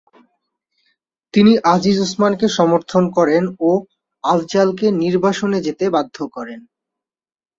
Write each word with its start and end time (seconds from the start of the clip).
তিনি 1.33 1.53
আজিজ 1.73 1.97
উসমানকে 1.99 2.47
সমর্থন 2.57 3.03
করেন 3.17 3.43
ও 3.61 3.69
আফযালকে 4.23 4.87
নির্বাসনে 5.01 5.59
যেতে 5.67 5.85
বাধ্য 5.89 6.17
করেন। 6.35 6.59